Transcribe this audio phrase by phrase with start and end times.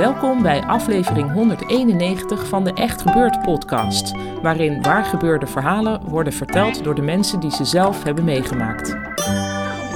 [0.00, 6.94] Welkom bij aflevering 191 van de Echt Gebeurd podcast, waarin waargebeurde verhalen worden verteld door
[6.94, 8.96] de mensen die ze zelf hebben meegemaakt.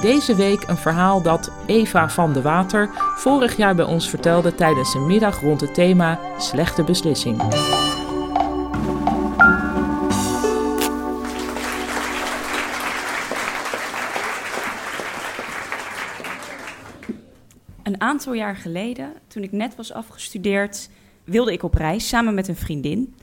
[0.00, 4.94] Deze week een verhaal dat Eva van de Water vorig jaar bij ons vertelde tijdens
[4.94, 7.42] een middag rond het thema Slechte beslissing.
[18.00, 20.90] Een aantal jaar geleden, toen ik net was afgestudeerd,
[21.24, 23.14] wilde ik op reis samen met een vriendin.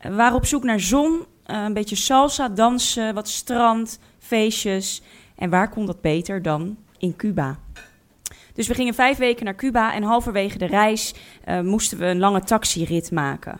[0.00, 5.02] We waren op zoek naar zon, eh, een beetje salsa, dansen, wat strand, feestjes.
[5.36, 7.58] En waar kon dat beter dan in Cuba?
[8.54, 11.14] Dus we gingen vijf weken naar Cuba en halverwege de reis
[11.48, 13.58] uh, moesten we een lange taxirit maken.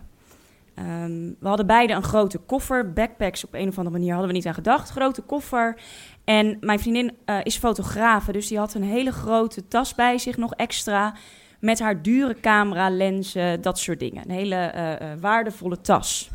[0.78, 4.36] Um, we hadden beide een grote koffer, backpacks op een of andere manier hadden we
[4.36, 4.90] niet aan gedacht.
[4.90, 5.80] Grote koffer.
[6.24, 10.36] En mijn vriendin uh, is fotografe, dus die had een hele grote tas bij zich,
[10.36, 11.14] nog extra.
[11.60, 14.22] Met haar dure camera, lenzen, dat soort dingen.
[14.24, 16.30] Een hele uh, waardevolle tas.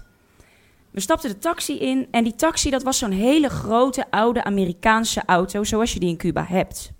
[0.92, 5.24] We stapten de taxi in en die taxi dat was zo'n hele grote oude Amerikaanse
[5.26, 6.92] auto, zoals je die in Cuba hebt.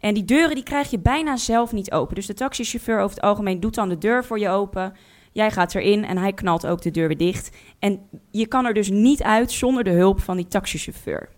[0.00, 2.14] En die deuren die krijg je bijna zelf niet open.
[2.14, 4.92] Dus de taxichauffeur over het algemeen doet dan de deur voor je open.
[5.36, 7.56] Jij gaat erin en hij knalt ook de deur weer dicht.
[7.78, 11.28] En je kan er dus niet uit zonder de hulp van die taxichauffeur.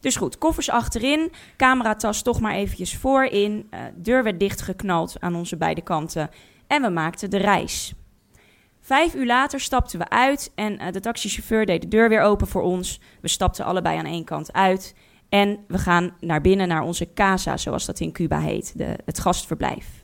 [0.00, 3.68] Dus goed, koffers achterin, cameratas toch maar eventjes voorin.
[3.70, 6.30] Uh, deur werd dichtgeknald aan onze beide kanten
[6.66, 7.94] en we maakten de reis.
[8.80, 12.46] Vijf uur later stapten we uit en uh, de taxichauffeur deed de deur weer open
[12.46, 13.00] voor ons.
[13.20, 14.94] We stapten allebei aan één kant uit
[15.28, 19.18] en we gaan naar binnen naar onze casa, zoals dat in Cuba heet, de, het
[19.20, 20.01] gastverblijf.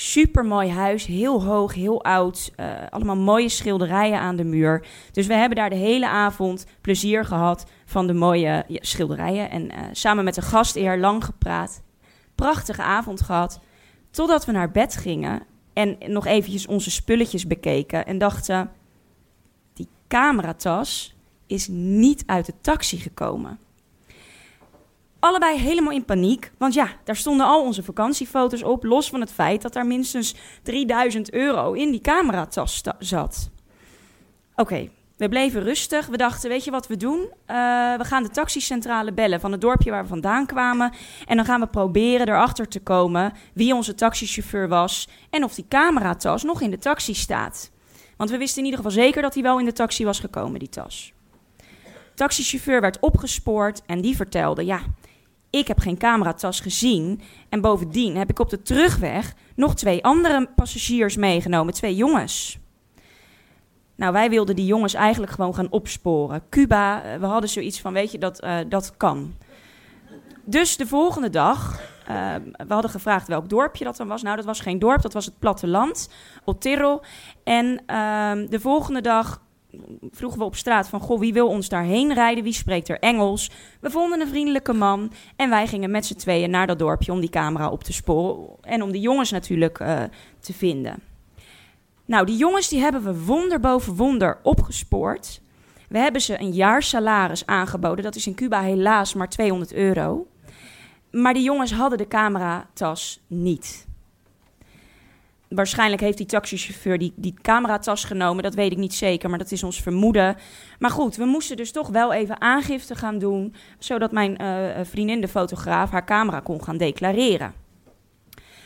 [0.00, 2.52] Super mooi huis, heel hoog, heel oud.
[2.56, 4.86] Uh, allemaal mooie schilderijen aan de muur.
[5.12, 9.50] Dus we hebben daar de hele avond plezier gehad van de mooie schilderijen.
[9.50, 11.82] En uh, samen met de gastheer lang gepraat.
[12.34, 13.60] Prachtige avond gehad.
[14.10, 15.42] Totdat we naar bed gingen
[15.72, 18.06] en nog eventjes onze spulletjes bekeken.
[18.06, 18.70] En dachten,
[19.74, 21.16] die cameratas
[21.46, 23.58] is niet uit de taxi gekomen.
[25.20, 29.32] Allebei helemaal in paniek, want ja, daar stonden al onze vakantiefoto's op, los van het
[29.32, 33.50] feit dat daar minstens 3000 euro in die cameratas zat.
[34.54, 36.06] Oké, we bleven rustig.
[36.06, 37.18] We dachten, weet je wat we doen?
[37.20, 37.26] Uh,
[37.96, 40.92] we gaan de taxicentrale bellen van het dorpje waar we vandaan kwamen.
[41.26, 45.64] En dan gaan we proberen erachter te komen wie onze taxichauffeur was en of die
[45.68, 47.70] cameratas nog in de taxi staat.
[48.16, 50.58] Want we wisten in ieder geval zeker dat hij wel in de taxi was gekomen,
[50.58, 51.12] die tas.
[52.14, 54.80] Taxichauffeur werd opgespoord en die vertelde, ja,
[55.50, 57.20] ik heb geen cameratas gezien.
[57.48, 62.58] En bovendien heb ik op de terugweg nog twee andere passagiers meegenomen, twee jongens.
[63.94, 66.42] Nou, wij wilden die jongens eigenlijk gewoon gaan opsporen.
[66.50, 69.34] Cuba, eh, we hadden zoiets van, weet je, dat, uh, dat kan.
[70.44, 71.80] Dus de volgende dag,
[72.10, 72.34] uh,
[72.66, 74.22] we hadden gevraagd welk dorpje dat dan was.
[74.22, 76.10] Nou, dat was geen dorp, dat was het platteland,
[76.44, 77.00] Otero.
[77.44, 79.40] En uh, de volgende dag
[80.10, 82.44] vroegen we op straat van, goh, wie wil ons daarheen rijden?
[82.44, 83.50] Wie spreekt er Engels?
[83.80, 87.20] We vonden een vriendelijke man en wij gingen met z'n tweeën naar dat dorpje om
[87.20, 90.02] die camera op te sporen en om die jongens natuurlijk uh,
[90.40, 91.02] te vinden.
[92.04, 95.40] Nou, die jongens die hebben we wonder boven wonder opgespoord.
[95.88, 98.04] We hebben ze een jaar salaris aangeboden.
[98.04, 100.26] Dat is in Cuba helaas maar 200 euro.
[101.10, 103.86] Maar die jongens hadden de cameratas niet
[105.48, 108.42] waarschijnlijk heeft die taxichauffeur die, die cameratas genomen.
[108.42, 110.36] Dat weet ik niet zeker, maar dat is ons vermoeden.
[110.78, 113.54] Maar goed, we moesten dus toch wel even aangifte gaan doen.
[113.78, 117.52] Zodat mijn uh, vriendin, de fotograaf, haar camera kon gaan declareren.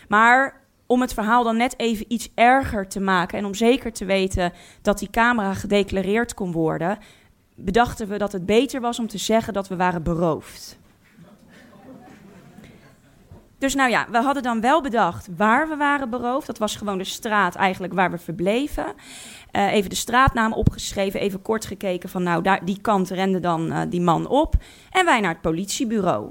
[0.08, 3.38] Maar om het verhaal dan net even iets erger te maken.
[3.38, 4.52] En om zeker te weten
[4.82, 6.98] dat die camera gedeclareerd kon worden.
[7.54, 10.78] Bedachten we dat het beter was om te zeggen dat we waren beroofd.
[13.62, 16.46] Dus nou ja, we hadden dan wel bedacht waar we waren beroofd.
[16.46, 18.84] Dat was gewoon de straat eigenlijk waar we verbleven.
[19.52, 23.66] Uh, even de straatnaam opgeschreven, even kort gekeken van nou, daar, die kant rende dan
[23.66, 24.54] uh, die man op.
[24.90, 26.30] En wij naar het politiebureau.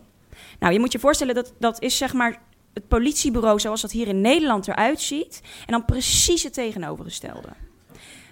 [0.59, 2.41] Nou, je moet je voorstellen dat dat is zeg maar
[2.73, 5.41] het politiebureau zoals dat hier in Nederland eruit ziet.
[5.65, 7.49] En dan precies het tegenovergestelde.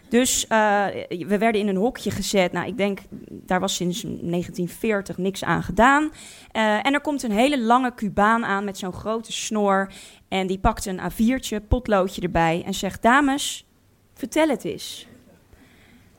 [0.10, 2.52] Dus uh, we werden in een hokje gezet.
[2.52, 6.04] Nou, ik denk, daar was sinds 1940 niks aan gedaan.
[6.04, 9.92] Uh, en er komt een hele lange Cubaan aan met zo'n grote snor.
[10.28, 13.02] En die pakt een A4'tje, potloodje erbij en zegt...
[13.02, 13.66] Dames,
[14.14, 15.08] vertel het eens.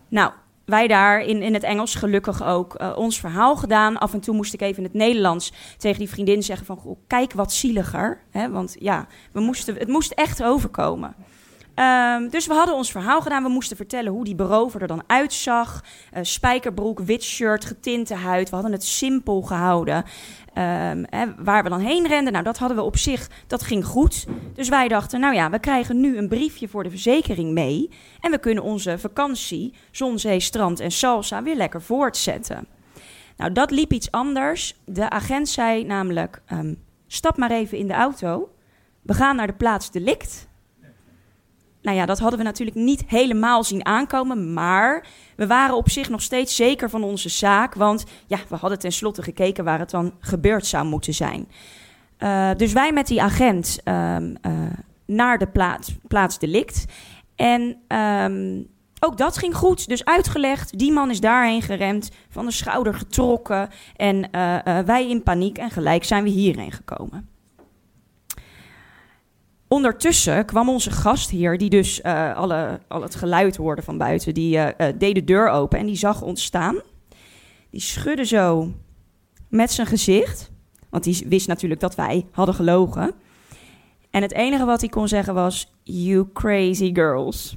[0.08, 0.32] Nou,
[0.64, 3.98] wij daar in, in het Engels gelukkig ook uh, ons verhaal gedaan.
[3.98, 6.76] Af en toe moest ik even in het Nederlands tegen die vriendin zeggen van...
[6.76, 8.20] Goh, kijk wat zieliger.
[8.30, 8.50] Hè?
[8.50, 11.14] Want ja, we moesten, het moest echt overkomen.
[11.80, 13.42] Um, dus we hadden ons verhaal gedaan.
[13.42, 15.84] We moesten vertellen hoe die berover er dan uitzag.
[16.14, 18.48] Uh, spijkerbroek, wit shirt, getinte huid.
[18.48, 19.96] We hadden het simpel gehouden.
[19.96, 20.04] Um,
[21.08, 24.26] hè, waar we dan heen renden, nou dat hadden we op zich, dat ging goed.
[24.54, 27.90] Dus wij dachten, nou ja, we krijgen nu een briefje voor de verzekering mee.
[28.20, 32.66] En we kunnen onze vakantie, zon, zee, strand en salsa weer lekker voortzetten.
[33.36, 34.76] Nou, dat liep iets anders.
[34.84, 38.50] De agent zei namelijk, um, stap maar even in de auto.
[39.02, 40.48] We gaan naar de plaats delict
[41.82, 44.52] nou ja, dat hadden we natuurlijk niet helemaal zien aankomen.
[44.52, 45.06] Maar
[45.36, 47.74] we waren op zich nog steeds zeker van onze zaak.
[47.74, 51.48] Want ja, we hadden tenslotte gekeken waar het dan gebeurd zou moeten zijn.
[52.18, 54.52] Uh, dus wij met die agent um, uh,
[55.06, 56.84] naar de plaats, plaats delict.
[57.36, 58.66] En um,
[59.00, 59.88] ook dat ging goed.
[59.88, 63.68] Dus uitgelegd, die man is daarheen geremd, van de schouder getrokken.
[63.96, 67.29] En uh, wij in paniek en gelijk zijn we hierheen gekomen.
[69.72, 74.56] Ondertussen kwam onze gastheer, die dus uh, alle, al het geluid hoorde van buiten, die
[74.56, 76.80] uh, uh, deed de deur open en die zag ons staan.
[77.70, 78.72] Die schudde zo
[79.48, 80.50] met zijn gezicht,
[80.88, 83.14] want die wist natuurlijk dat wij hadden gelogen.
[84.10, 87.56] En het enige wat hij kon zeggen was: You crazy girls.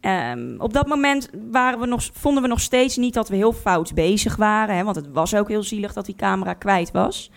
[0.00, 3.52] Um, op dat moment waren we nog, vonden we nog steeds niet dat we heel
[3.52, 7.30] fout bezig waren, hè, want het was ook heel zielig dat die camera kwijt was.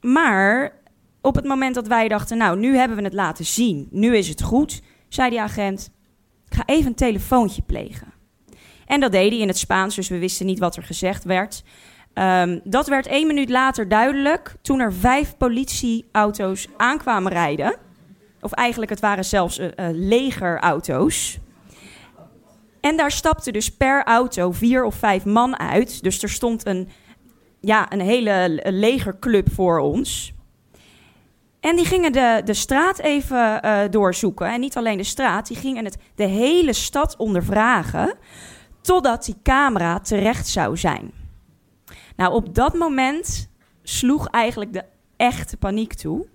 [0.00, 0.82] Maar
[1.24, 4.28] op het moment dat wij dachten, nou, nu hebben we het laten zien, nu is
[4.28, 5.90] het goed, zei die agent,
[6.48, 8.12] ga even een telefoontje plegen.
[8.86, 11.62] En dat deed hij in het Spaans, dus we wisten niet wat er gezegd werd.
[12.14, 17.76] Um, dat werd één minuut later duidelijk toen er vijf politieauto's aankwamen rijden.
[18.40, 21.38] Of eigenlijk, het waren zelfs uh, uh, legerauto's.
[22.80, 26.02] En daar stapte dus per auto vier of vijf man uit.
[26.02, 26.88] Dus er stond een,
[27.60, 30.34] ja, een hele legerclub voor ons.
[31.64, 34.52] En die gingen de, de straat even uh, doorzoeken.
[34.52, 38.14] En niet alleen de straat, die gingen het, de hele stad ondervragen.
[38.80, 41.12] Totdat die camera terecht zou zijn.
[42.16, 43.50] Nou, op dat moment
[43.82, 44.84] sloeg eigenlijk de
[45.16, 46.26] echte paniek toe.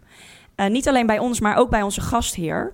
[0.56, 2.74] Uh, niet alleen bij ons, maar ook bij onze gastheer.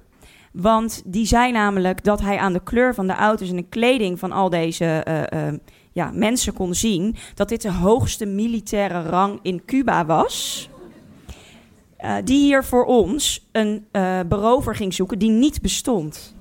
[0.51, 4.19] Want die zei namelijk dat hij aan de kleur van de auto's en de kleding
[4.19, 5.47] van al deze uh,
[5.91, 10.69] ja, mensen kon zien dat dit de hoogste militaire rang in Cuba was.
[12.03, 16.35] Uh, die hier voor ons een uh, berover ging zoeken die niet bestond.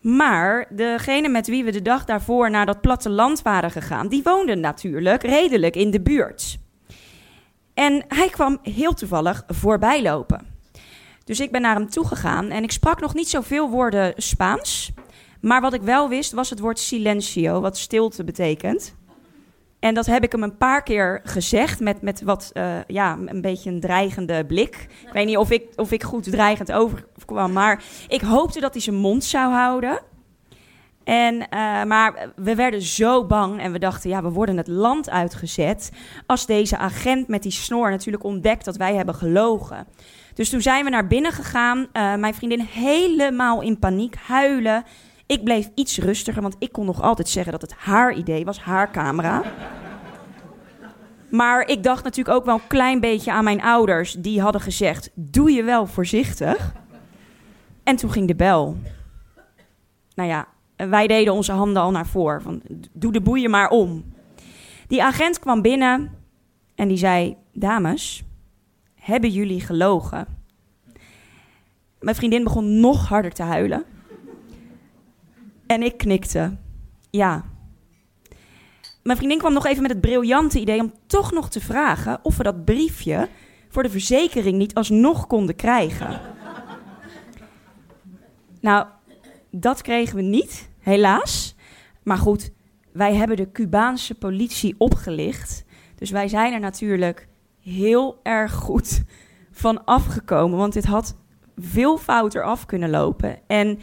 [0.00, 4.54] Maar degene met wie we de dag daarvoor naar dat platteland waren gegaan, die woonde
[4.54, 6.58] natuurlijk redelijk in de buurt.
[7.74, 10.46] En hij kwam heel toevallig voorbij lopen.
[11.24, 14.92] Dus ik ben naar hem toegegaan en ik sprak nog niet zoveel woorden Spaans.
[15.40, 18.94] Maar wat ik wel wist was het woord silencio, wat stilte betekent.
[19.82, 23.40] En dat heb ik hem een paar keer gezegd met, met wat, uh, ja, een
[23.40, 24.86] beetje een dreigende blik.
[25.06, 28.82] Ik weet niet of ik, of ik goed dreigend overkwam, maar ik hoopte dat hij
[28.82, 30.00] zijn mond zou houden.
[31.04, 35.10] En, uh, maar we werden zo bang en we dachten, ja, we worden het land
[35.10, 35.90] uitgezet.
[36.26, 39.86] Als deze agent met die snor natuurlijk ontdekt dat wij hebben gelogen.
[40.34, 41.78] Dus toen zijn we naar binnen gegaan.
[41.78, 44.84] Uh, mijn vriendin helemaal in paniek, huilen.
[45.32, 48.60] Ik bleef iets rustiger, want ik kon nog altijd zeggen dat het haar idee was,
[48.60, 49.42] haar camera.
[51.30, 54.12] Maar ik dacht natuurlijk ook wel een klein beetje aan mijn ouders.
[54.12, 56.74] Die hadden gezegd: Doe je wel voorzichtig.
[57.82, 58.76] En toen ging de bel.
[60.14, 62.42] Nou ja, wij deden onze handen al naar voren.
[62.42, 62.62] Van,
[62.92, 64.04] doe de boeien maar om.
[64.86, 66.10] Die agent kwam binnen
[66.74, 68.24] en die zei: Dames,
[68.94, 70.26] hebben jullie gelogen?
[72.00, 73.84] Mijn vriendin begon nog harder te huilen.
[75.72, 76.56] En ik knikte.
[77.10, 77.44] Ja.
[79.02, 82.36] Mijn vriendin kwam nog even met het briljante idee om toch nog te vragen of
[82.36, 83.28] we dat briefje
[83.68, 86.20] voor de verzekering niet alsnog konden krijgen.
[88.60, 88.86] nou,
[89.50, 91.54] dat kregen we niet, helaas.
[92.02, 92.50] Maar goed,
[92.92, 95.64] wij hebben de Cubaanse politie opgelicht.
[95.94, 97.28] Dus wij zijn er natuurlijk
[97.60, 99.02] heel erg goed
[99.50, 100.58] van afgekomen.
[100.58, 101.16] Want dit had
[101.56, 103.38] veel fouter af kunnen lopen.
[103.46, 103.78] En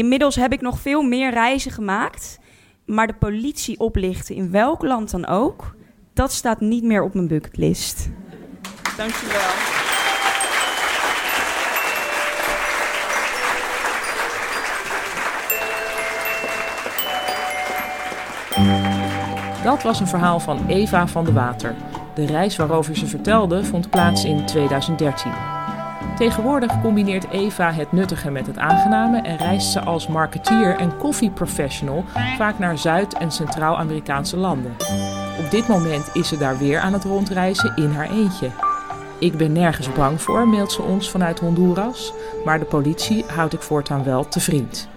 [0.00, 2.38] Inmiddels heb ik nog veel meer reizen gemaakt.
[2.86, 5.74] Maar de politie oplichten, in welk land dan ook,
[6.12, 8.08] dat staat niet meer op mijn bucketlist.
[8.96, 9.50] Dankjewel.
[19.64, 21.74] Dat was een verhaal van Eva van de Water.
[22.14, 25.59] De reis waarover ze vertelde vond plaats in 2013.
[26.20, 32.04] Tegenwoordig combineert Eva het nuttige met het aangename en reist ze als marketeer en koffieprofessional
[32.36, 34.76] vaak naar Zuid- en Centraal-Amerikaanse landen.
[35.38, 38.50] Op dit moment is ze daar weer aan het rondreizen in haar eentje.
[39.18, 42.12] Ik ben nergens bang voor, mailt ze ons vanuit Honduras,
[42.44, 44.88] maar de politie houd ik voortaan wel te vriend.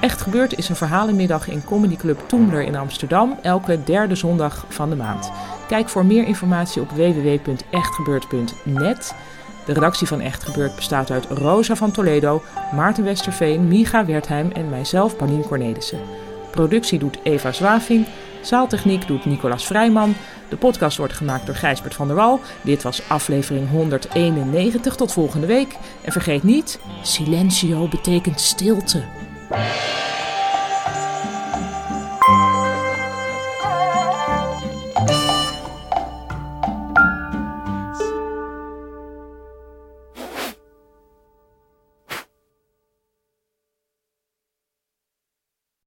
[0.00, 4.90] Echt Gebeurd is een verhalenmiddag in Comedy Club Toemler in Amsterdam, elke derde zondag van
[4.90, 5.32] de maand.
[5.66, 9.14] Kijk voor meer informatie op www.echtgebeurd.net.
[9.68, 12.42] De redactie van Echt Gebeurd bestaat uit Rosa van Toledo,
[12.74, 16.00] Maarten Westerveen, Miga Wertheim en mijzelf, Paulien Cornelissen.
[16.50, 18.06] Productie doet Eva Zwaving,
[18.42, 20.14] zaaltechniek doet Nicolas Vrijman.
[20.48, 22.40] De podcast wordt gemaakt door Gijsbert van der Wal.
[22.62, 24.94] Dit was aflevering 191.
[24.94, 25.76] Tot volgende week.
[26.04, 29.02] En vergeet niet, silencio betekent stilte.